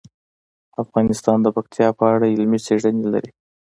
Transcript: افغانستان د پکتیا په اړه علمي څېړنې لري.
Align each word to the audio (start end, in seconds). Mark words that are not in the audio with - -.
افغانستان 0.83 1.37
د 1.43 1.47
پکتیا 1.55 1.87
په 1.99 2.03
اړه 2.13 2.25
علمي 2.33 2.59
څېړنې 2.65 3.05
لري. 3.13 3.31